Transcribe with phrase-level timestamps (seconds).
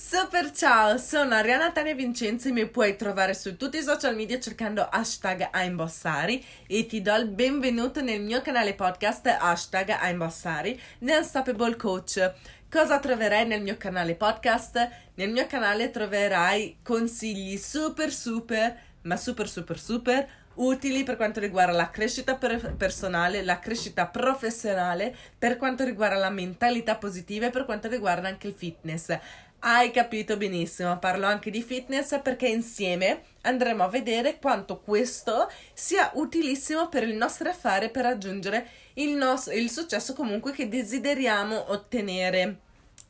[0.00, 4.88] Super ciao, sono Ariana Tania Vincenzi, mi puoi trovare su tutti i social media cercando
[4.88, 11.74] hashtag Aimbossari e ti do il benvenuto nel mio canale podcast hashtag Aimbossari, The Unstoppable
[11.74, 12.32] Coach.
[12.70, 14.88] Cosa troverai nel mio canale podcast?
[15.14, 20.28] Nel mio canale troverai consigli super super, ma super super super
[20.58, 26.30] utili per quanto riguarda la crescita per- personale, la crescita professionale, per quanto riguarda la
[26.30, 29.18] mentalità positiva e per quanto riguarda anche il fitness.
[29.60, 36.12] Hai capito benissimo, parlo anche di fitness perché insieme andremo a vedere quanto questo sia
[36.14, 42.58] utilissimo per il nostro affare per raggiungere il, nos- il successo comunque che desideriamo ottenere.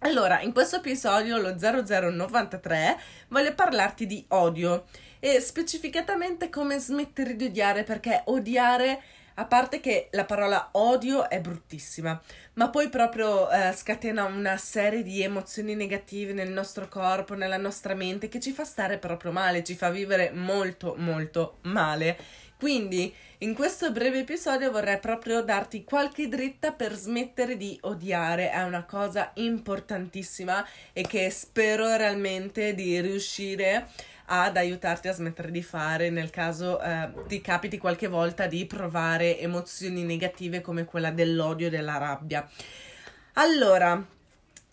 [0.00, 4.86] Allora, in questo episodio, lo 0093, voglio parlarti di odio
[5.20, 9.02] e specificatamente come smettere di odiare perché odiare
[9.38, 12.20] a parte che la parola odio è bruttissima,
[12.54, 17.94] ma poi proprio eh, scatena una serie di emozioni negative nel nostro corpo, nella nostra
[17.94, 22.18] mente, che ci fa stare proprio male, ci fa vivere molto, molto male.
[22.58, 28.50] Quindi, in questo breve episodio vorrei proprio darti qualche dritta per smettere di odiare.
[28.50, 33.86] È una cosa importantissima e che spero realmente di riuscire
[34.30, 39.38] ad aiutarti a smettere di fare nel caso eh, ti capiti qualche volta di provare
[39.38, 42.48] emozioni negative come quella dell'odio e della rabbia.
[43.34, 44.04] Allora,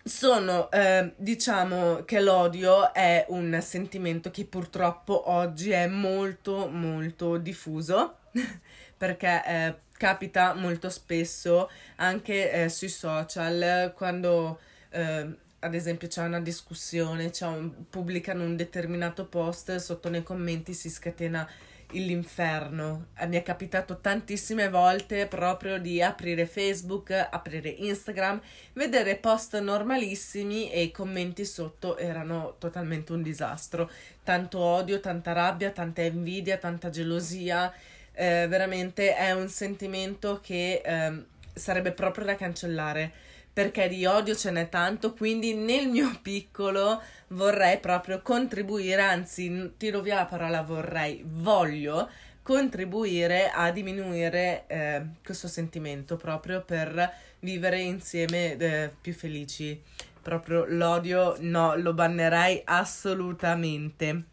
[0.04, 8.18] sono, eh, diciamo che l'odio è un sentimento che purtroppo oggi è molto molto diffuso
[8.98, 14.60] perché eh, capita molto spesso anche eh, sui social quando
[14.90, 20.74] eh, ad esempio c'è una discussione, c'è un, pubblicano un determinato post, sotto nei commenti
[20.74, 21.50] si scatena
[21.92, 23.08] l'inferno.
[23.18, 28.40] Eh, mi è capitato tantissime volte proprio di aprire Facebook, aprire Instagram,
[28.74, 33.90] vedere post normalissimi e i commenti sotto erano totalmente un disastro.
[34.24, 37.74] Tanto odio, tanta rabbia, tanta invidia, tanta gelosia.
[38.14, 41.24] Eh, veramente è un sentimento che eh,
[41.54, 47.80] sarebbe proprio da cancellare perché di odio ce n'è tanto, quindi nel mio piccolo vorrei
[47.80, 52.10] proprio contribuire, anzi tiro via la parola vorrei, voglio
[52.44, 59.82] contribuire a diminuire eh, questo sentimento proprio per vivere insieme eh, più felici.
[60.22, 64.24] Proprio l'odio no, lo bannerei assolutamente.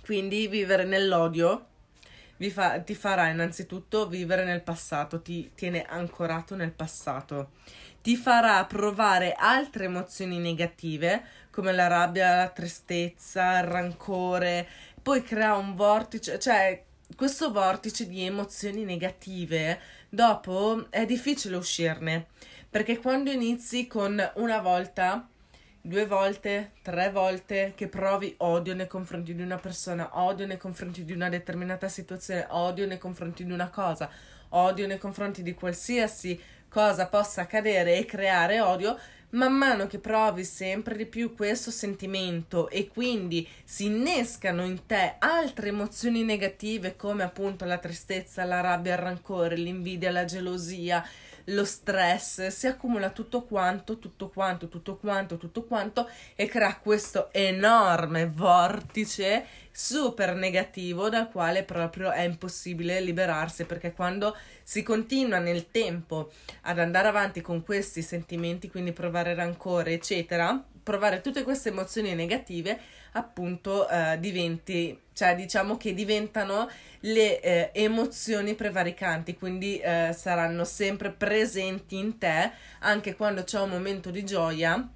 [0.00, 1.66] Quindi vivere nell'odio
[2.48, 7.50] fa, ti farà innanzitutto vivere nel passato, ti tiene ancorato nel passato
[8.02, 14.66] ti farà provare altre emozioni negative come la rabbia, la tristezza, il rancore,
[15.02, 16.82] poi crea un vortice, cioè
[17.16, 22.26] questo vortice di emozioni negative dopo è difficile uscirne
[22.70, 25.28] perché quando inizi con una volta
[25.80, 31.04] due volte, tre volte che provi odio nei confronti di una persona, odio nei confronti
[31.04, 34.08] di una determinata situazione, odio nei confronti di una cosa,
[34.50, 38.96] odio nei confronti di qualsiasi cosa possa accadere e creare odio,
[39.30, 45.16] man mano che provi sempre di più questo sentimento e quindi si innescano in te
[45.18, 51.04] altre emozioni negative come appunto la tristezza, la rabbia, il rancore, l'invidia, la gelosia,
[51.44, 57.32] lo stress, si accumula tutto quanto, tutto quanto, tutto quanto, tutto quanto e crea questo
[57.32, 65.70] enorme vortice super negativo dal quale proprio è impossibile liberarsi perché quando si continua nel
[65.70, 66.30] tempo
[66.62, 72.78] ad andare avanti con questi sentimenti, quindi provare rancore, eccetera, provare tutte queste emozioni negative,
[73.12, 76.68] appunto eh, diventi, cioè diciamo che diventano
[77.00, 82.50] le eh, emozioni prevaricanti, quindi eh, saranno sempre presenti in te
[82.80, 84.88] anche quando c'è un momento di gioia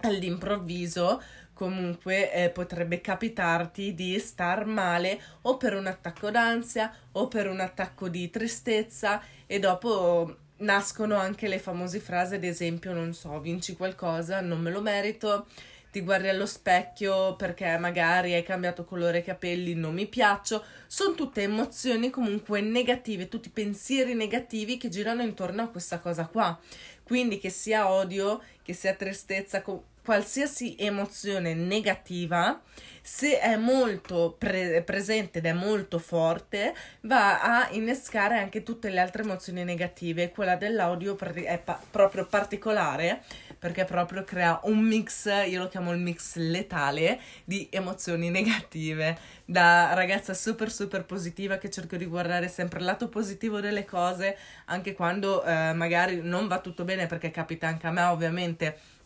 [0.00, 1.20] all'improvviso
[1.58, 7.58] comunque eh, potrebbe capitarti di star male o per un attacco d'ansia o per un
[7.58, 13.74] attacco di tristezza e dopo nascono anche le famose frasi ad esempio non so vinci
[13.74, 15.46] qualcosa non me lo merito
[15.90, 21.42] ti guardi allo specchio perché magari hai cambiato colore capelli, non mi piaccio, sono tutte
[21.42, 26.60] emozioni comunque negative, tutti pensieri negativi che girano intorno a questa cosa qua.
[27.02, 29.62] Quindi che sia odio, che sia tristezza,
[30.08, 32.62] qualsiasi emozione negativa,
[33.02, 39.00] se è molto pre- presente ed è molto forte, va a innescare anche tutte le
[39.00, 40.30] altre emozioni negative.
[40.30, 43.22] Quella dell'audio è pa- proprio particolare
[43.58, 49.18] perché proprio crea un mix, io lo chiamo il mix letale di emozioni negative.
[49.44, 54.38] Da ragazza super super positiva che cerco di guardare sempre il lato positivo delle cose,
[54.66, 58.96] anche quando eh, magari non va tutto bene, perché capita anche a me ovviamente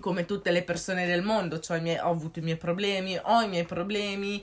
[0.00, 3.48] come tutte le persone del mondo, cioè miei, ho avuto i miei problemi, ho i
[3.48, 4.42] miei problemi,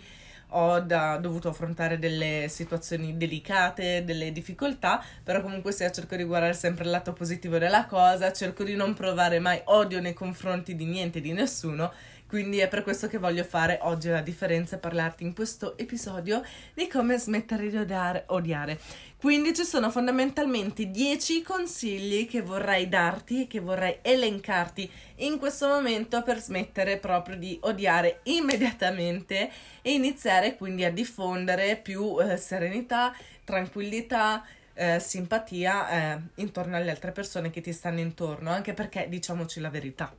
[0.49, 6.53] ho da, dovuto affrontare delle situazioni delicate, delle difficoltà, però comunque sia cerco di guardare
[6.53, 10.85] sempre il lato positivo della cosa, cerco di non provare mai odio nei confronti di
[10.85, 11.91] niente, di nessuno
[12.31, 16.41] quindi è per questo che voglio fare oggi la differenza e parlarti in questo episodio
[16.73, 18.23] di come smettere di odiare.
[18.27, 18.79] odiare.
[19.21, 26.23] Quindi ci sono fondamentalmente 10 consigli che vorrei darti, che vorrei elencarti in questo momento
[26.23, 29.51] per smettere proprio di odiare immediatamente
[29.83, 37.11] e iniziare quindi a diffondere più eh, serenità, tranquillità, eh, simpatia eh, intorno alle altre
[37.11, 40.11] persone che ti stanno intorno, anche perché diciamoci la verità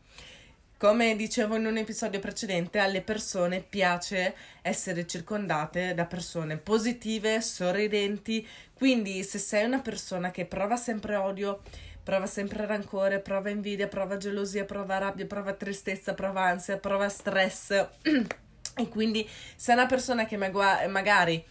[0.83, 8.45] come dicevo in un episodio precedente, alle persone piace essere circondate da persone positive, sorridenti,
[8.75, 11.61] quindi se sei una persona che prova sempre odio,
[12.03, 17.71] prova sempre rancore, prova invidia, prova gelosia, prova rabbia, prova tristezza, prova ansia, prova stress
[18.75, 19.25] e quindi
[19.55, 21.45] sei una persona che magari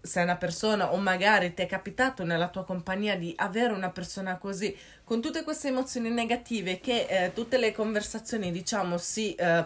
[0.00, 4.38] sei una persona o magari ti è capitato nella tua compagnia di avere una persona
[4.38, 4.76] così
[5.08, 9.64] con tutte queste emozioni negative che eh, tutte le conversazioni diciamo si eh,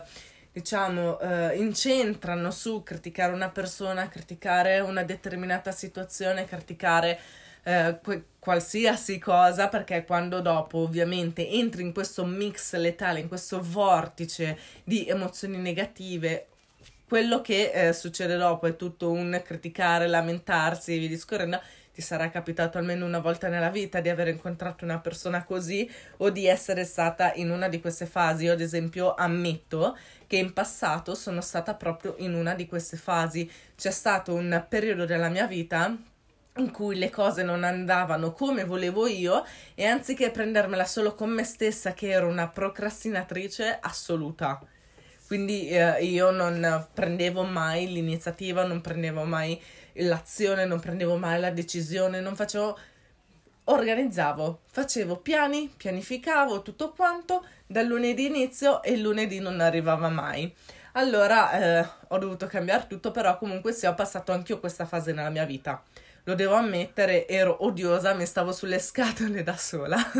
[0.53, 7.19] diciamo eh, incentrano su criticare una persona criticare una determinata situazione criticare
[7.65, 13.61] eh, que- qualsiasi cosa perché quando dopo ovviamente entri in questo mix letale in questo
[13.61, 16.47] vortice di emozioni negative
[17.13, 21.61] quello che eh, succede dopo è tutto un criticare, lamentarsi e via discorrendo.
[21.95, 26.31] Ti sarà capitato almeno una volta nella vita di aver incontrato una persona così o
[26.31, 28.45] di essere stata in una di queste fasi.
[28.45, 29.97] Io, ad esempio, ammetto
[30.27, 33.51] che in passato sono stata proprio in una di queste fasi.
[33.77, 35.95] C'è stato un periodo della mia vita
[36.57, 41.45] in cui le cose non andavano come volevo io e anziché prendermela solo con me
[41.45, 44.61] stessa che ero una procrastinatrice assoluta
[45.33, 49.59] quindi eh, io non prendevo mai l'iniziativa, non prendevo mai
[49.95, 52.79] l'azione, non prendevo mai la decisione, non facevo
[53.65, 60.53] organizzavo, facevo piani, pianificavo tutto quanto, dal lunedì inizio e il lunedì non arrivava mai.
[60.93, 65.31] Allora eh, ho dovuto cambiare tutto, però comunque sì, ho passato anch'io questa fase nella
[65.31, 65.83] mia vita
[66.25, 69.97] lo devo ammettere, ero odiosa, mi stavo sulle scatole da sola.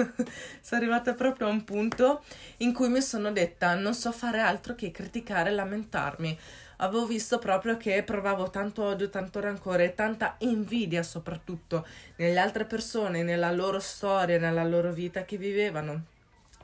[0.61, 2.25] sono arrivata proprio a un punto
[2.59, 6.39] in cui mi sono detta non so fare altro che criticare e lamentarmi.
[6.83, 11.87] Avevo visto proprio che provavo tanto odio, tanto rancore e tanta invidia soprattutto
[12.17, 16.07] nelle altre persone, nella loro storia, nella loro vita che vivevano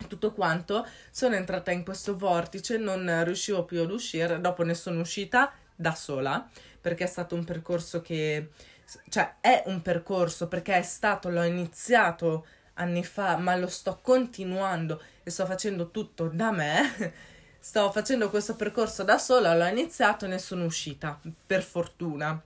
[0.08, 5.00] tutto quanto, sono entrata in questo vortice, non riuscivo più ad uscire, dopo ne sono
[5.00, 6.48] uscita da sola,
[6.80, 8.50] perché è stato un percorso che
[9.10, 15.00] cioè è un percorso perché è stato, l'ho iniziato anni fa, ma lo sto continuando
[15.22, 17.36] e sto facendo tutto da me.
[17.68, 22.40] Sto facendo questo percorso da sola, l'ho iniziato e ne sono uscita, per fortuna.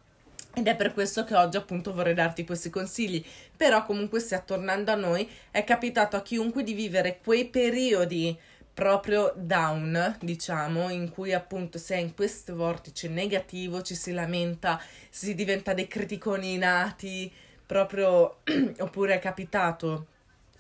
[0.53, 3.25] Ed è per questo che oggi appunto vorrei darti questi consigli.
[3.57, 8.37] Però comunque sia tornando a noi, è capitato a chiunque di vivere quei periodi
[8.75, 14.83] proprio down, diciamo, in cui appunto si è in questo vortice negativo, ci si lamenta,
[15.09, 17.33] si diventa dei criticoni nati,
[17.65, 18.39] proprio
[18.81, 20.07] oppure è capitato,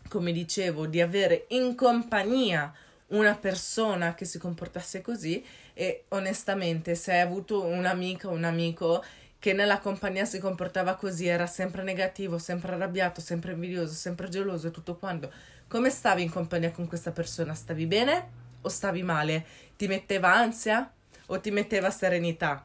[0.08, 2.72] come dicevo, di avere in compagnia
[3.12, 5.44] una persona che si comportasse così
[5.74, 9.02] e onestamente se hai avuto un'amica o un amico
[9.38, 14.68] che nella compagnia si comportava così, era sempre negativo, sempre arrabbiato, sempre invidioso, sempre geloso
[14.68, 15.32] e tutto quanto.
[15.66, 17.52] Come stavi in compagnia con questa persona?
[17.52, 18.28] Stavi bene
[18.60, 19.44] o stavi male?
[19.76, 20.92] Ti metteva ansia
[21.26, 22.64] o ti metteva serenità?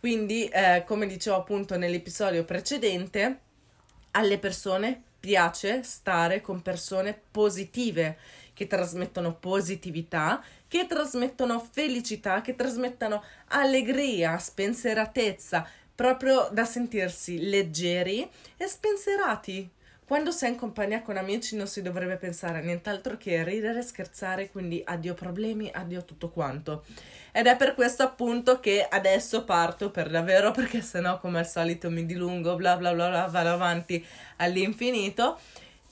[0.00, 3.38] Quindi, eh, come dicevo appunto nell'episodio precedente,
[4.10, 8.18] alle persone piace stare con persone positive
[8.54, 18.66] che trasmettono positività, che trasmettono felicità, che trasmettono allegria, spensieratezza, proprio da sentirsi leggeri e
[18.66, 19.70] spensierati.
[20.04, 24.50] Quando sei in compagnia con amici non si dovrebbe pensare a nient'altro che ridere, scherzare,
[24.50, 26.84] quindi addio problemi, addio tutto quanto.
[27.32, 31.88] Ed è per questo appunto che adesso parto per davvero perché sennò come al solito
[31.88, 34.04] mi dilungo, bla bla bla, bla vado avanti
[34.36, 35.38] all'infinito.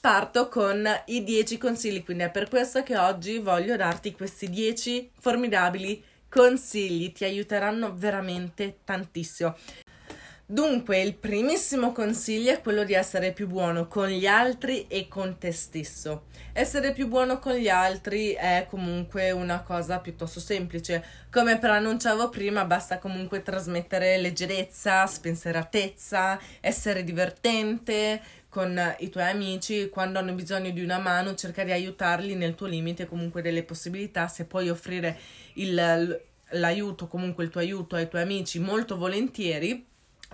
[0.01, 5.11] Parto con i 10 consigli, quindi è per questo che oggi voglio darti questi 10
[5.19, 9.55] formidabili consigli, ti aiuteranno veramente tantissimo.
[10.43, 15.37] Dunque, il primissimo consiglio è quello di essere più buono con gli altri e con
[15.37, 16.23] te stesso.
[16.51, 21.05] Essere più buono con gli altri è comunque una cosa piuttosto semplice.
[21.31, 30.19] Come preannunciavo prima, basta comunque trasmettere leggerezza, spensieratezza, essere divertente, con i tuoi amici, quando
[30.19, 34.43] hanno bisogno di una mano, cerca di aiutarli nel tuo limite, comunque delle possibilità, se
[34.43, 35.17] puoi offrire
[35.53, 39.85] il, l'aiuto, comunque il tuo aiuto ai tuoi amici molto volentieri,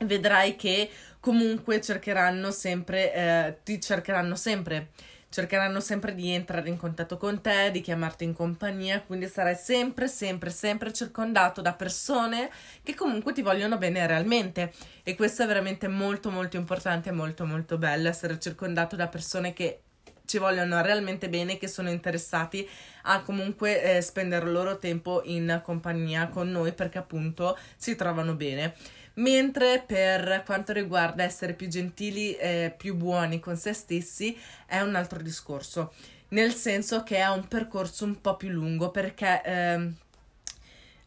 [0.02, 4.90] vedrai che comunque cercheranno sempre, eh, ti cercheranno sempre
[5.38, 10.08] cercheranno sempre di entrare in contatto con te, di chiamarti in compagnia, quindi sarai sempre,
[10.08, 12.50] sempre, sempre circondato da persone
[12.82, 14.74] che comunque ti vogliono bene realmente.
[15.04, 19.54] E questo è veramente molto, molto importante e molto, molto bello, essere circondato da persone
[19.54, 19.82] che
[20.26, 22.68] ci vogliono realmente bene, che sono interessati
[23.04, 28.34] a comunque eh, spendere il loro tempo in compagnia con noi perché appunto si trovano
[28.34, 28.74] bene.
[29.18, 34.96] Mentre per quanto riguarda essere più gentili e più buoni con se stessi è un
[34.96, 35.94] altro discorso,
[36.30, 39.92] nel senso che è un percorso un po' più lungo perché eh,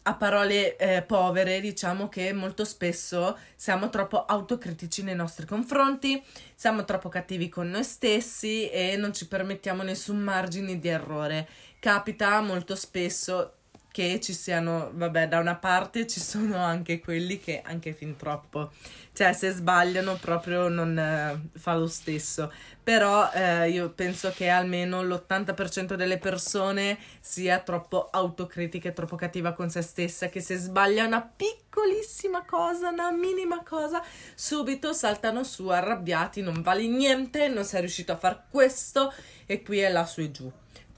[0.02, 6.21] a parole eh, povere diciamo che molto spesso siamo troppo autocritici nei nostri confronti,
[6.55, 11.47] siamo troppo cattivi con noi stessi e non ci permettiamo nessun margine di errore.
[11.79, 13.60] Capita molto spesso
[14.00, 18.71] che ci siano, vabbè, da una parte ci sono anche quelli che anche fin troppo,
[19.12, 22.50] cioè se sbagliano proprio non eh, fa lo stesso,
[22.83, 29.52] però eh, io penso che almeno l'80% delle persone sia troppo autocritica e troppo cattiva
[29.52, 34.02] con se stessa, che se sbaglia una piccolissima cosa, una minima cosa,
[34.35, 39.12] subito saltano su arrabbiati, non vali niente, non sei riuscito a fare questo
[39.45, 40.50] e qui è là su e giù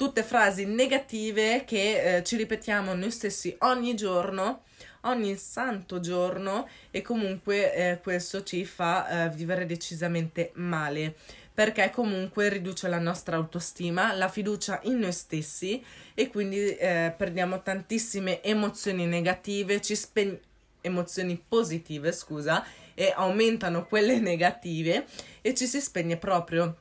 [0.03, 4.63] tutte frasi negative che eh, ci ripetiamo noi stessi ogni giorno,
[5.03, 11.15] ogni santo giorno e comunque eh, questo ci fa eh, vivere decisamente male
[11.55, 15.81] perché comunque riduce la nostra autostima, la fiducia in noi stessi
[16.15, 20.41] e quindi eh, perdiamo tantissime emozioni negative, ci spegniamo
[20.85, 25.07] emozioni positive, scusa, e aumentano quelle negative
[25.41, 26.77] e ci si spegne proprio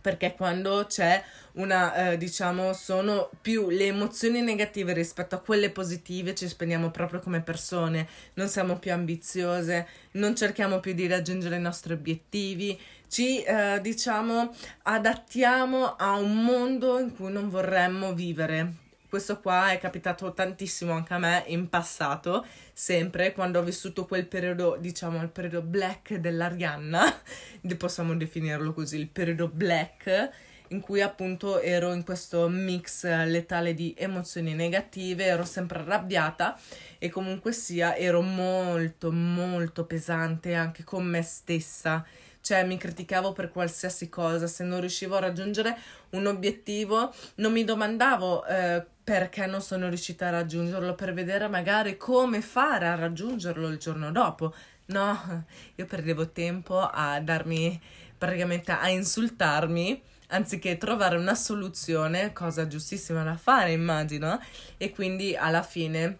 [0.00, 1.22] perché quando c'è
[1.54, 7.20] una, eh, diciamo, sono più le emozioni negative rispetto a quelle positive, ci spegniamo proprio
[7.20, 12.78] come persone, non siamo più ambiziose, non cerchiamo più di raggiungere i nostri obiettivi,
[13.08, 19.78] ci, eh, diciamo, adattiamo a un mondo in cui non vorremmo vivere questo qua è
[19.78, 25.30] capitato tantissimo anche a me in passato, sempre quando ho vissuto quel periodo, diciamo il
[25.30, 27.20] periodo black dell'Arianna,
[27.78, 30.30] possiamo definirlo così, il periodo black,
[30.68, 36.58] in cui appunto ero in questo mix letale di emozioni negative, ero sempre arrabbiata
[36.98, 42.04] e comunque sia ero molto molto pesante anche con me stessa.
[42.40, 45.76] Cioè mi criticavo per qualsiasi cosa, se non riuscivo a raggiungere
[46.10, 51.96] un obiettivo non mi domandavo eh, perché non sono riuscita a raggiungerlo, per vedere magari
[51.96, 54.52] come fare a raggiungerlo il giorno dopo.
[54.86, 55.44] No,
[55.76, 57.80] io perdevo tempo a darmi
[58.18, 64.38] praticamente a insultarmi anziché trovare una soluzione, cosa giustissima da fare, immagino,
[64.76, 66.18] e quindi alla fine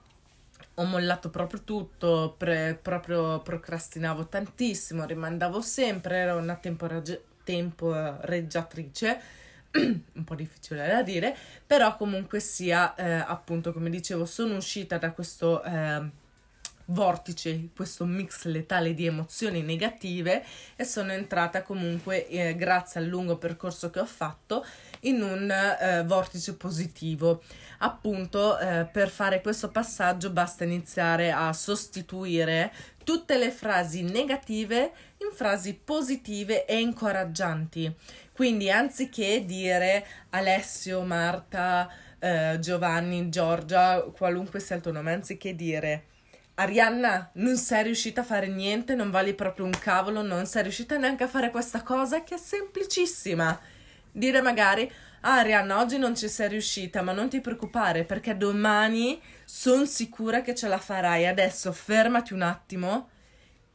[0.77, 9.21] ho mollato proprio tutto, pre- proprio procrastinavo tantissimo, rimandavo sempre, ero una temporaggi- temporeggiatrice
[10.13, 15.13] un po' difficile da dire, però comunque sia, eh, appunto, come dicevo, sono uscita da
[15.13, 16.27] questo eh,
[16.91, 20.45] vortice, questo mix letale di emozioni negative
[20.77, 24.65] e sono entrata comunque, eh, grazie al lungo percorso che ho fatto,
[25.01, 27.43] in un eh, vortice positivo.
[27.79, 32.73] Appunto, eh, per fare questo passaggio basta iniziare a sostituire
[33.05, 37.95] tutte le frasi negative in frasi positive e incoraggianti.
[38.39, 41.91] Quindi anziché dire Alessio, Marta,
[42.21, 46.05] eh, Giovanni, Giorgia, qualunque sia il tuo nome, anziché dire
[46.55, 50.97] Arianna, non sei riuscita a fare niente, non vali proprio un cavolo, non sei riuscita
[50.99, 53.59] neanche a fare questa cosa che è semplicissima.
[54.13, 54.89] Dire magari
[55.23, 60.43] Ah, Arianna, oggi non ci sei riuscita, ma non ti preoccupare perché domani sono sicura
[60.43, 61.27] che ce la farai.
[61.27, 63.09] Adesso fermati un attimo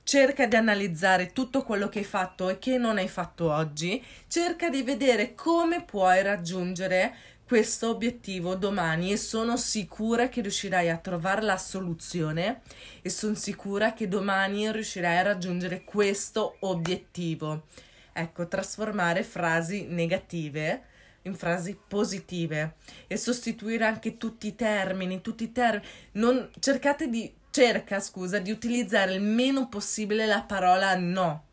[0.04, 4.70] cerca di analizzare tutto quello che hai fatto e che non hai fatto oggi, cerca
[4.70, 11.42] di vedere come puoi raggiungere questo obiettivo domani e sono sicura che riuscirai a trovare
[11.42, 12.62] la soluzione
[13.02, 17.64] e sono sicura che domani riuscirai a raggiungere questo obiettivo.
[18.12, 20.84] Ecco, trasformare frasi negative
[21.24, 22.76] in frasi positive
[23.08, 25.86] e sostituire anche tutti i termini, tutti i termini.
[26.14, 31.46] Non cercate di cerca, scusa, di utilizzare il meno possibile la parola no.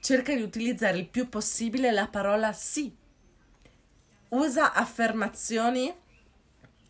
[0.00, 2.94] Cerca di utilizzare il più possibile la parola sì.
[4.28, 5.92] Usa affermazioni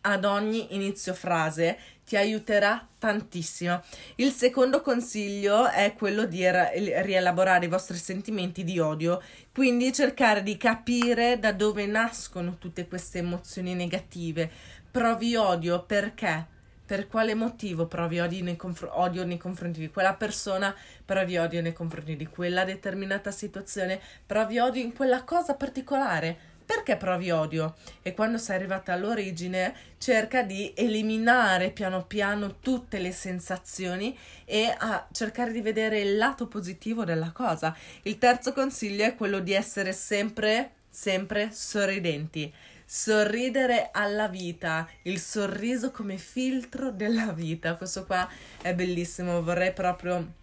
[0.01, 1.79] ad ogni inizio frase.
[2.05, 3.81] ti aiuterà tantissimo.
[4.15, 10.57] Il secondo consiglio è quello di rielaborare i vostri sentimenti di odio, quindi cercare di
[10.57, 14.51] capire da dove nascono tutte queste emozioni negative.
[14.91, 16.59] Provi odio perché?
[16.91, 20.75] Per quale motivo provi odio nei, conf- odio nei confronti di quella persona?
[21.05, 23.97] Provi odio nei confronti di quella determinata situazione?
[24.25, 26.49] Provi odio in quella cosa particolare?
[26.65, 27.75] perché provi odio?
[28.01, 34.75] E quando sei arrivata all'origine, cerca di eliminare piano piano tutte le sensazioni e
[35.13, 37.73] cercare di vedere il lato positivo della cosa.
[38.03, 42.53] Il terzo consiglio è quello di essere sempre, sempre sorridenti.
[42.93, 47.77] Sorridere alla vita, il sorriso come filtro della vita.
[47.77, 48.27] Questo qua
[48.61, 50.33] è bellissimo, vorrei proprio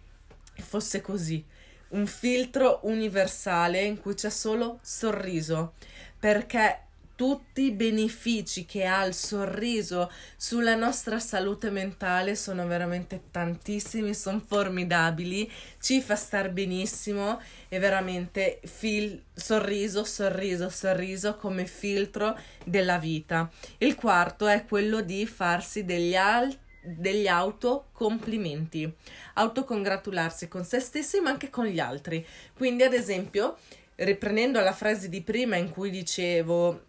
[0.55, 1.45] che fosse così.
[1.89, 5.73] Un filtro universale in cui c'è solo sorriso
[6.17, 6.85] perché
[7.19, 14.39] tutti i benefici che ha il sorriso sulla nostra salute mentale sono veramente tantissimi, sono
[14.39, 23.51] formidabili, ci fa star benissimo e veramente fil- sorriso, sorriso, sorriso come filtro della vita.
[23.79, 28.89] Il quarto è quello di farsi degli altri degli autocomplimenti,
[29.33, 32.25] autocongratularsi con se stessi ma anche con gli altri.
[32.55, 33.57] Quindi, ad esempio,
[33.95, 36.87] riprendendo la frase di prima in cui dicevo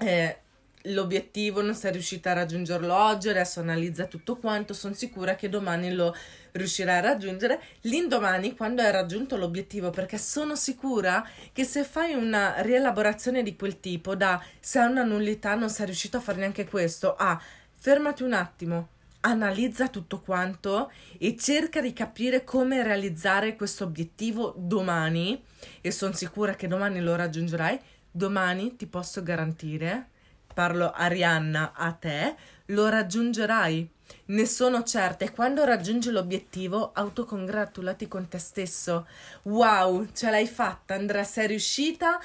[0.00, 0.38] eh,
[0.86, 5.92] l'obiettivo non sei riuscita a raggiungerlo oggi, adesso analizza tutto quanto, sono sicura che domani
[5.92, 6.14] lo
[6.52, 12.60] riuscirai a raggiungere, l'indomani quando hai raggiunto l'obiettivo, perché sono sicura che se fai una
[12.60, 16.66] rielaborazione di quel tipo, da se hai una nullità non sei riuscito a fare neanche
[16.66, 17.40] questo, a
[17.78, 18.88] fermati un attimo,
[19.20, 25.42] analizza tutto quanto e cerca di capire come realizzare questo obiettivo domani
[25.80, 27.80] e sono sicura che domani lo raggiungerai.
[28.16, 30.08] Domani ti posso garantire,
[30.54, 32.34] parlo Arianna a te,
[32.68, 33.90] lo raggiungerai.
[34.26, 39.06] Ne sono certa e quando raggiungi l'obiettivo autocongratulati con te stesso.
[39.42, 42.18] Wow, ce l'hai fatta Andrea, sei riuscita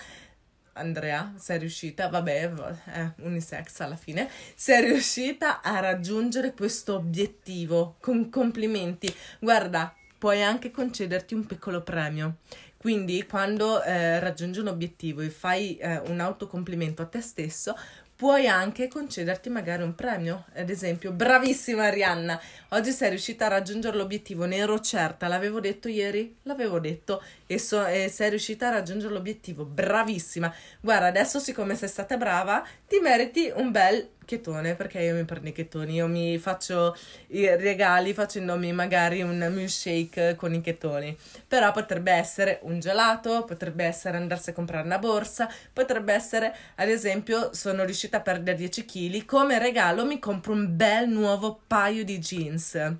[0.73, 2.53] Andrea, sei riuscita, vabbè,
[2.85, 9.13] è unisex alla fine, sei riuscita a raggiungere questo obiettivo con complimenti.
[9.39, 12.37] Guarda, puoi anche concederti un piccolo premio.
[12.81, 17.77] Quindi, quando eh, raggiungi un obiettivo e fai eh, un autocomplimento a te stesso,
[18.15, 20.45] puoi anche concederti magari un premio.
[20.55, 25.89] Ad esempio, bravissima Arianna, oggi sei riuscita a raggiungere l'obiettivo, ne ero certa, l'avevo detto
[25.89, 30.51] ieri, l'avevo detto e, so, e sei riuscita a raggiungere l'obiettivo, bravissima.
[30.79, 35.49] Guarda, adesso siccome sei stata brava, ti meriti un bel chetone perché io mi prendo
[35.49, 36.95] i chetoni, io mi faccio
[37.27, 41.17] i regali facendomi magari un milkshake con i chetoni.
[41.47, 46.87] Però potrebbe essere un gelato, potrebbe essere andarsi a comprare una borsa, potrebbe essere, ad
[46.87, 52.05] esempio, sono riuscita a perdere 10 kg, come regalo mi compro un bel nuovo paio
[52.05, 52.93] di jeans.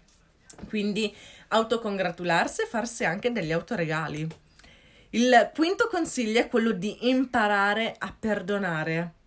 [0.67, 1.13] Quindi
[1.48, 4.28] autocongratularsi e farsi anche degli autoregali.
[5.12, 9.20] Il quinto consiglio è quello di imparare a perdonare.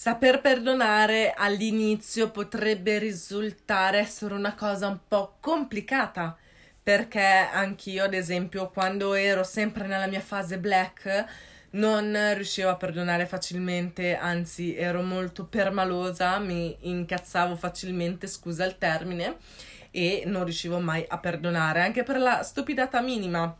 [0.00, 6.36] Saper perdonare all'inizio potrebbe risultare essere una cosa un po' complicata,
[6.80, 11.24] perché anch'io, ad esempio, quando ero sempre nella mia fase black,
[11.70, 19.38] non riuscivo a perdonare facilmente, anzi ero molto permalosa, mi incazzavo facilmente, scusa il termine,
[19.90, 23.52] e non riuscivo mai a perdonare, anche per la stupidata minima.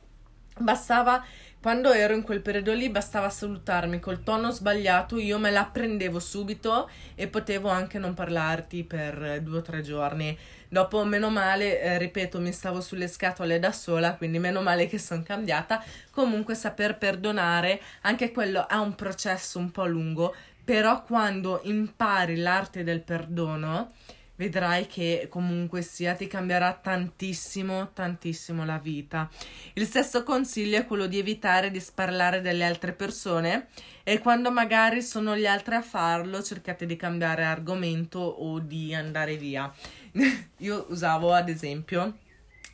[0.61, 1.24] Bastava
[1.68, 6.18] quando ero in quel periodo lì bastava salutarmi col tono sbagliato, io me la prendevo
[6.18, 10.35] subito e potevo anche non parlarti per due o tre giorni.
[10.66, 14.96] Dopo, meno male, eh, ripeto, mi stavo sulle scatole da sola, quindi meno male che
[14.96, 15.85] sono cambiata.
[16.11, 22.83] Comunque saper perdonare, anche quello è un processo un po' lungo, però quando impari l'arte
[22.83, 23.92] del perdono,
[24.38, 29.29] vedrai che comunque sia ti cambierà tantissimo, tantissimo la vita.
[29.74, 33.66] Il sesto consiglio è quello di evitare di sparlare delle altre persone
[34.05, 39.37] e quando magari sono gli altri a farlo cercate di cambiare argomento o di andare
[39.37, 39.70] via.
[40.59, 42.16] Io usavo ad esempio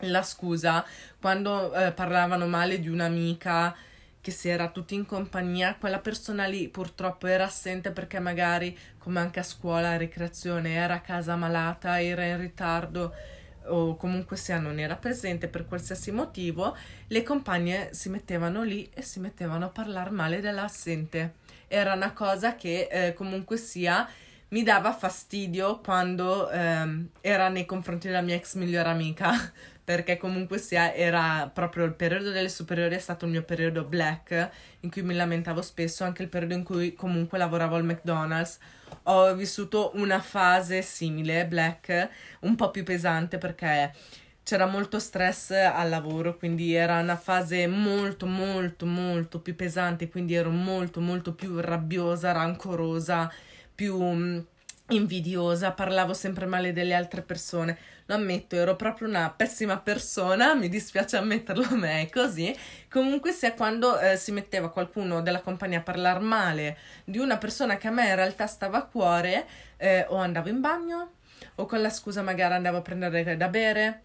[0.01, 0.85] la scusa
[1.21, 3.75] quando eh, parlavano male di un'amica
[4.25, 9.21] che si era tutti in compagnia, quella persona lì purtroppo era assente perché magari, come
[9.21, 13.15] anche a scuola, a ricreazione, era a casa malata, era in ritardo
[13.67, 16.75] o comunque sia non era presente per qualsiasi motivo,
[17.09, 21.35] le compagne si mettevano lì e si mettevano a parlare male dell'assente.
[21.69, 24.09] Era una cosa che eh, comunque sia
[24.49, 29.33] mi dava fastidio quando ehm, era nei confronti della mia ex migliore amica
[29.85, 34.51] perché comunque sia era proprio il periodo delle superiori è stato il mio periodo black
[34.81, 38.59] in cui mi lamentavo spesso, anche il periodo in cui comunque lavoravo al McDonald's.
[39.05, 42.09] Ho vissuto una fase simile, black,
[42.41, 43.93] un po' più pesante perché
[44.43, 50.35] c'era molto stress al lavoro, quindi era una fase molto molto molto più pesante, quindi
[50.35, 53.31] ero molto molto più rabbiosa, rancorosa,
[53.75, 54.39] più mm,
[54.89, 57.79] invidiosa, parlavo sempre male delle altre persone.
[58.07, 62.55] Lo ammetto, ero proprio una pessima persona, mi dispiace ammetterlo a me, è così.
[62.91, 67.79] Comunque sia quando eh, si metteva qualcuno della compagnia a parlare male di una persona
[67.79, 69.47] che a me in realtà stava a cuore,
[69.79, 71.13] eh, o andavo in bagno,
[71.57, 74.03] o con la scusa magari andavo a prendere da bere,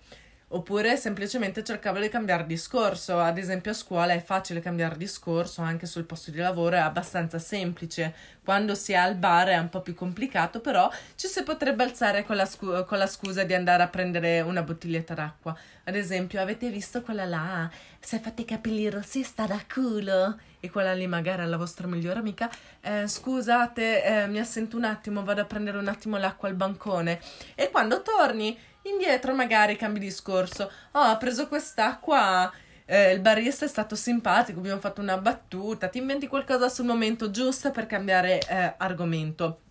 [0.52, 5.86] Oppure semplicemente cercavo di cambiare discorso, ad esempio a scuola è facile cambiare discorso, anche
[5.86, 8.16] sul posto di lavoro è abbastanza semplice.
[8.44, 12.26] Quando si è al bar è un po' più complicato, però ci si potrebbe alzare
[12.26, 15.56] con la, scu- con la scusa di andare a prendere una bottiglietta d'acqua.
[15.84, 17.70] Ad esempio, avete visto quella là?
[18.00, 20.40] Si è fatta i capelli rossi, sta da culo.
[20.60, 22.50] E quella lì magari è la vostra migliore amica.
[22.82, 27.20] Eh, scusate, eh, mi assento un attimo, vado a prendere un attimo l'acqua al bancone.
[27.54, 28.58] E quando torni
[28.92, 30.72] indietro magari cambi discorso.
[30.92, 32.52] Oh, ha preso quest'acqua.
[32.86, 37.30] Eh, il barista è stato simpatico, abbiamo fatto una battuta, ti inventi qualcosa sul momento
[37.30, 39.62] giusto per cambiare eh, argomento.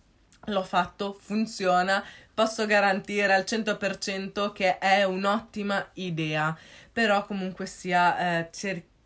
[0.45, 2.03] L'ho fatto, funziona,
[2.33, 6.57] posso garantire al 100% che è un'ottima idea,
[6.91, 8.97] però comunque sia eh, cercare cerca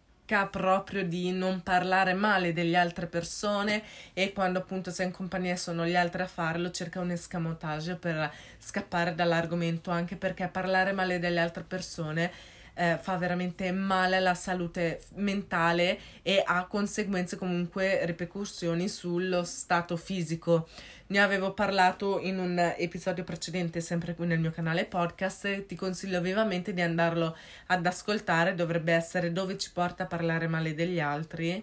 [0.47, 3.83] proprio di non parlare male delle altre persone
[4.13, 7.95] e quando appunto sei in compagnia e sono gli altri a farlo cerca un escamotage
[7.95, 12.31] per scappare dall'argomento anche perché parlare male delle altre persone
[12.75, 20.67] eh, fa veramente male alla salute mentale e ha conseguenze comunque ripercussioni sullo stato fisico.
[21.05, 25.65] Ne avevo parlato in un episodio precedente, sempre qui nel mio canale podcast.
[25.65, 27.35] Ti consiglio vivamente di andarlo
[27.67, 28.55] ad ascoltare.
[28.55, 31.61] Dovrebbe essere dove ci porta a parlare male degli altri.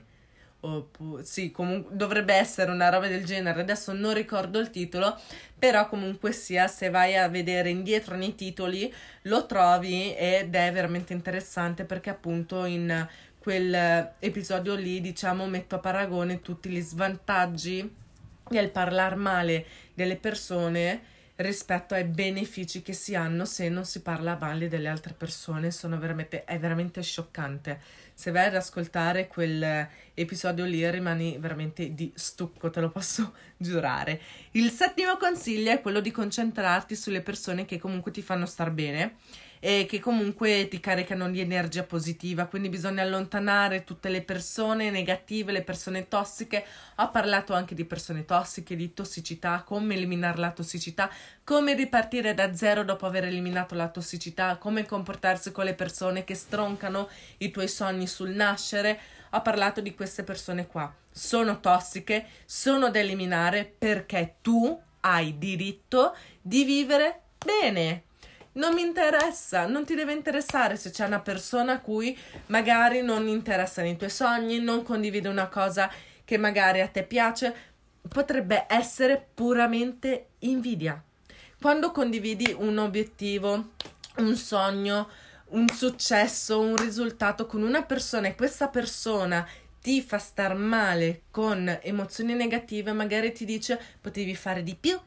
[0.61, 3.63] Oppure, sì, comunque dovrebbe essere una roba del genere.
[3.63, 5.19] Adesso non ricordo il titolo,
[5.59, 11.15] però comunque sia, se vai a vedere indietro nei titoli, lo trovi ed è veramente
[11.15, 18.00] interessante perché appunto in quel episodio lì, diciamo, metto a paragone tutti gli svantaggi
[18.51, 24.37] del parlare male delle persone rispetto ai benefici che si hanno se non si parla
[24.39, 25.71] male delle altre persone.
[25.71, 27.81] Sono veramente, è veramente scioccante.
[28.13, 34.21] Se vai ad ascoltare quell'episodio lì rimani veramente di stucco te lo posso giurare.
[34.53, 39.17] Il settimo consiglio è quello di concentrarti sulle persone che comunque ti fanno star bene
[39.63, 45.53] e che comunque ti caricano di energia positiva, quindi bisogna allontanare tutte le persone negative,
[45.53, 46.65] le persone tossiche.
[46.97, 51.11] Ho parlato anche di persone tossiche, di tossicità, come eliminare la tossicità,
[51.45, 56.35] come ripartire da zero dopo aver eliminato la tossicità, come comportarsi con le persone che
[56.35, 58.99] stroncano i tuoi sogni sul nascere.
[59.33, 60.93] Ho parlato di queste persone qua.
[61.13, 68.05] Sono tossiche, sono da eliminare perché tu hai diritto di vivere bene
[68.53, 73.29] non mi interessa, non ti deve interessare se c'è una persona a cui magari non
[73.29, 75.91] interessano i tuoi sogni, non condivide una cosa
[76.25, 77.55] che magari a te piace,
[78.09, 81.03] potrebbe essere puramente invidia.
[81.61, 83.73] Quando condividi un obiettivo,
[84.17, 85.09] un sogno,
[85.49, 89.47] un successo, un risultato con una persona e questa persona
[89.81, 94.99] ti fa star male con emozioni negative, magari ti dice potevi fare di più,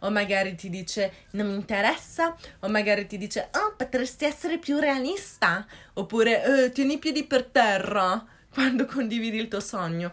[0.00, 4.78] o magari ti dice non mi interessa, o magari ti dice oh potresti essere più
[4.78, 10.12] realista, oppure eh, tieni i piedi per terra quando condividi il tuo sogno.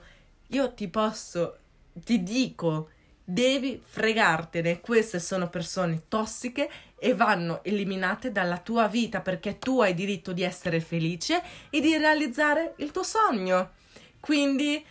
[0.50, 1.58] Io ti posso,
[1.94, 2.90] ti dico,
[3.24, 9.94] devi fregartene, queste sono persone tossiche e vanno eliminate dalla tua vita perché tu hai
[9.94, 13.72] diritto di essere felice e di realizzare il tuo sogno.
[14.20, 14.84] Quindi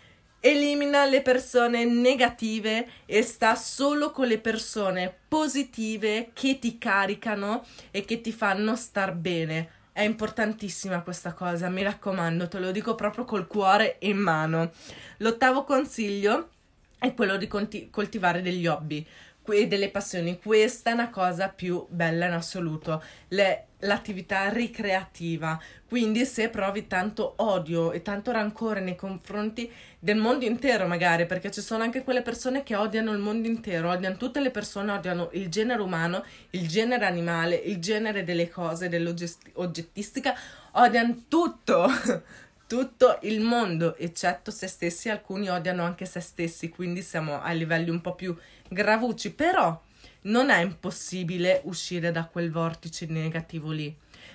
[0.47, 8.05] elimina le persone negative e sta solo con le persone positive che ti caricano e
[8.05, 9.71] che ti fanno star bene.
[9.91, 14.71] È importantissima questa cosa, mi raccomando, te lo dico proprio col cuore in mano.
[15.19, 16.51] L'ottavo consiglio
[16.99, 19.07] è quello di conti- coltivare degli hobby
[19.53, 20.39] e delle passioni.
[20.41, 23.03] Questa è una cosa più bella in assoluto.
[23.29, 25.61] Le, l'attività ricreativa.
[25.87, 31.51] Quindi, se provi tanto odio e tanto rancore nei confronti del mondo intero, magari, perché
[31.51, 35.31] ci sono anche quelle persone che odiano il mondo intero, odiano tutte le persone, odiano
[35.33, 40.35] il genere umano, il genere animale, il genere delle cose, dell'oggettistica,
[40.73, 41.87] odiano tutto.
[42.67, 47.91] tutto il mondo, eccetto se stessi, alcuni odiano anche se stessi, quindi siamo a livelli
[47.91, 48.35] un po' più
[48.69, 49.81] gravucci, però
[50.23, 53.95] non è impossibile uscire da quel vortice negativo lì.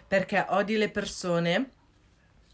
[0.09, 1.69] perché odi le persone,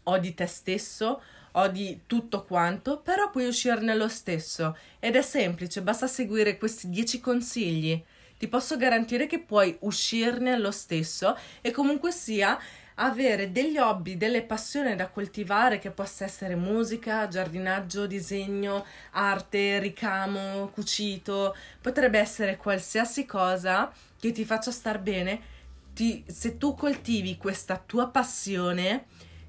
[0.04, 6.06] odi te stesso, odi tutto quanto, però puoi uscirne lo stesso ed è semplice, basta
[6.06, 8.04] seguire questi 10 consigli.
[8.38, 12.58] Ti posso garantire che puoi uscirne lo stesso e comunque sia
[12.96, 20.68] avere degli hobby, delle passioni da coltivare che possa essere musica, giardinaggio, disegno, arte, ricamo,
[20.68, 25.54] cucito, potrebbe essere qualsiasi cosa che ti faccia star bene.
[25.92, 29.06] Ti, se tu coltivi questa tua passione,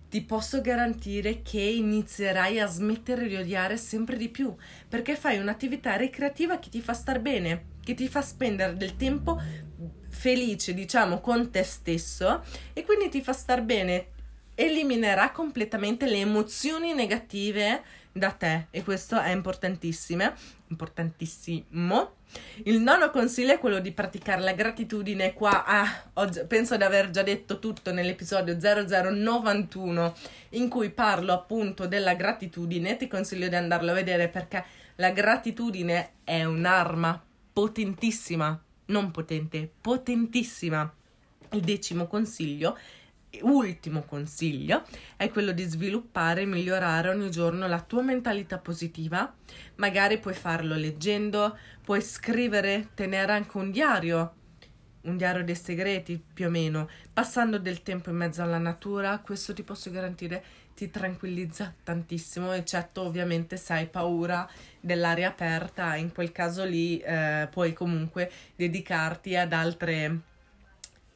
[0.09, 4.55] ti posso garantire che inizierai a smettere di odiare sempre di più
[4.87, 9.37] perché fai un'attività ricreativa che ti fa star bene, che ti fa spendere del tempo
[10.27, 14.07] felice, diciamo, con te stesso e quindi ti fa star bene,
[14.55, 20.33] eliminerà completamente le emozioni negative da te e questo è importantissimo,
[20.67, 22.15] importantissimo.
[22.65, 27.09] Il nono consiglio è quello di praticare la gratitudine qua, ah, oggi, penso di aver
[27.09, 30.13] già detto tutto nell'episodio 0091
[30.49, 36.15] in cui parlo appunto della gratitudine, ti consiglio di andarlo a vedere perché la gratitudine
[36.25, 40.91] è un'arma potentissima non potente, potentissima.
[41.51, 42.77] Il decimo consiglio,
[43.41, 44.83] ultimo consiglio,
[45.15, 49.33] è quello di sviluppare e migliorare ogni giorno la tua mentalità positiva.
[49.75, 54.33] Magari puoi farlo leggendo, puoi scrivere, tenere anche un diario
[55.07, 59.53] un diario dei segreti più o meno, passando del tempo in mezzo alla natura, questo
[59.53, 60.43] ti posso garantire
[60.77, 64.47] ti tranquillizza tantissimo, eccetto ovviamente se hai paura
[64.79, 70.19] dell'aria aperta, in quel caso lì eh, puoi comunque dedicarti ad altre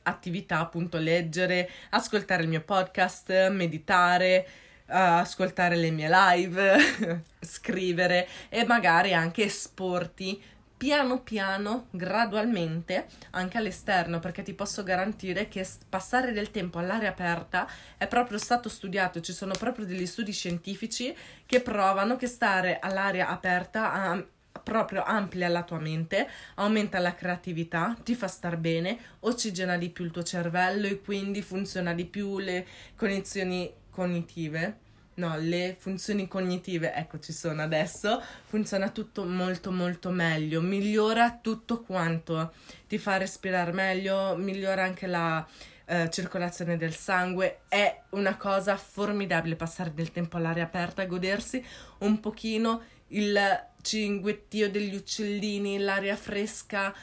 [0.01, 4.47] attività, appunto leggere, ascoltare il mio podcast, meditare,
[4.87, 10.41] uh, ascoltare le mie live, scrivere e magari anche esporti
[10.81, 17.69] piano piano, gradualmente, anche all'esterno, perché ti posso garantire che passare del tempo all'aria aperta
[17.97, 21.15] è proprio stato studiato, ci sono proprio degli studi scientifici
[21.45, 24.25] che provano che stare all'aria aperta ha
[24.63, 30.05] proprio amplia la tua mente, aumenta la creatività, ti fa star bene, oxigena di più
[30.05, 32.65] il tuo cervello e quindi funziona di più le
[32.95, 40.61] connessioni cognitive no, le funzioni cognitive, ecco ci sono adesso, funziona tutto molto molto meglio,
[40.61, 42.53] migliora tutto quanto,
[42.87, 45.45] ti fa respirare meglio, migliora anche la
[45.85, 51.63] eh, circolazione del sangue, è una cosa formidabile passare del tempo all'aria aperta, godersi
[51.99, 53.37] un pochino il
[53.81, 56.95] cinguettio degli uccellini, l'aria fresca,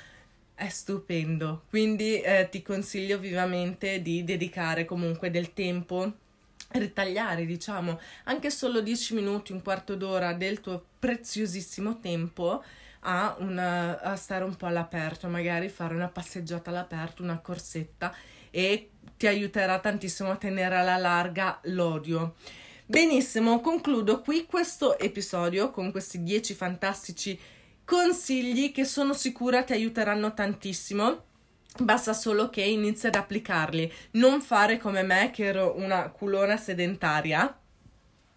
[0.55, 1.65] è stupendo.
[1.69, 6.13] Quindi eh, ti consiglio vivamente di dedicare comunque del tempo
[6.69, 12.63] ritagliare, diciamo, anche solo 10 minuti, un quarto d'ora del tuo preziosissimo tempo
[13.01, 18.15] a, una, a stare un po' all'aperto, magari fare una passeggiata all'aperto, una corsetta
[18.51, 22.35] e ti aiuterà tantissimo a tenere alla larga l'odio.
[22.87, 27.39] Benissimo, concludo qui questo episodio con questi 10 fantastici
[27.85, 31.25] consigli che sono sicura ti aiuteranno tantissimo
[31.77, 37.57] Basta solo che inizi ad applicarli, non fare come me che ero una culona sedentaria,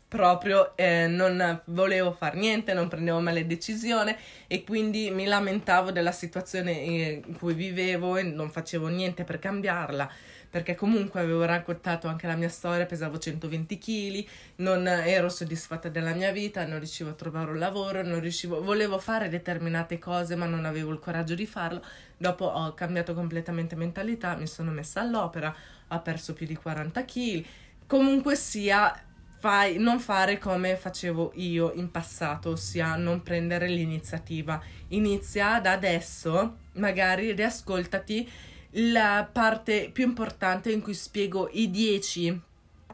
[0.07, 4.13] proprio eh, non volevo fare niente, non prendevo mai le decisioni
[4.45, 10.11] e quindi mi lamentavo della situazione in cui vivevo e non facevo niente per cambiarla
[10.51, 14.25] perché comunque avevo raccontato anche la mia storia, pesavo 120 kg,
[14.57, 18.99] non ero soddisfatta della mia vita, non riuscivo a trovare un lavoro, non riuscivo, volevo
[18.99, 21.81] fare determinate cose ma non avevo il coraggio di farlo.
[22.17, 25.55] Dopo ho cambiato completamente mentalità, mi sono messa all'opera,
[25.87, 27.45] ho perso più di 40 kg.
[27.87, 28.93] Comunque sia,
[29.39, 34.61] fai, non fare come facevo io in passato, ossia non prendere l'iniziativa.
[34.89, 38.29] Inizia da adesso, magari riascoltati
[38.71, 42.41] la parte più importante in cui spiego i 10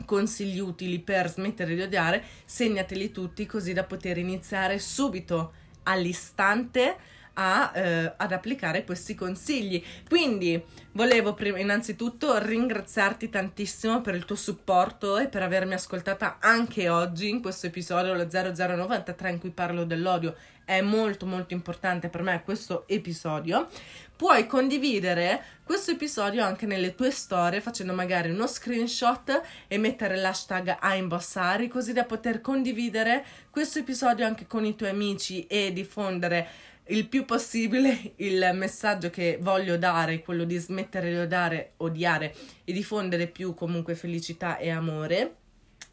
[0.05, 6.95] consigli utili per smettere di odiare, segnateli tutti così da poter iniziare subito all'istante
[7.39, 9.83] a, eh, ad applicare questi consigli.
[10.07, 10.61] Quindi
[10.93, 17.29] volevo prima, innanzitutto ringraziarti tantissimo per il tuo supporto e per avermi ascoltata anche oggi
[17.29, 20.35] in questo episodio, lo 0093 in cui parlo dell'odio.
[20.65, 23.69] È molto molto importante per me questo episodio.
[24.17, 30.77] Puoi condividere questo episodio anche nelle tue storie facendo magari uno screenshot e mettere l'hashtag
[30.79, 36.47] a imbossari così da poter condividere questo episodio anche con i tuoi amici e diffondere
[36.87, 42.73] il più possibile il messaggio che voglio dare, quello di smettere di odiare, odiare e
[42.73, 45.35] diffondere più comunque felicità e amore.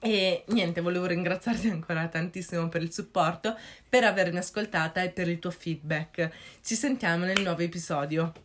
[0.06, 3.56] E niente, volevo ringraziarti ancora tantissimo per il supporto,
[3.88, 6.30] per avermi ascoltata e per il tuo feedback.
[6.62, 8.43] Ci sentiamo nel nuovo episodio.